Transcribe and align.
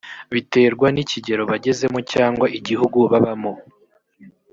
biterwa 0.33 0.87
n 0.91 0.97
ikigero 1.03 1.43
bagezemo 1.51 1.99
cyangwa 2.13 2.45
igihugu 2.57 2.97
babamo 3.11 3.53